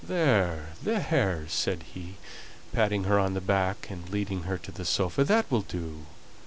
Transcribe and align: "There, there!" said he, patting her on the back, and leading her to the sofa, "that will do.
"There, 0.03 0.69
there!" 0.81 1.45
said 1.47 1.83
he, 1.93 2.15
patting 2.73 3.03
her 3.03 3.19
on 3.19 3.35
the 3.35 3.39
back, 3.39 3.85
and 3.91 4.09
leading 4.09 4.41
her 4.49 4.57
to 4.57 4.71
the 4.71 4.83
sofa, 4.83 5.23
"that 5.25 5.45
will 5.51 5.61
do. 5.61 6.07